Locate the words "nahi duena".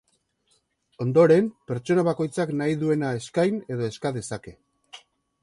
2.63-3.13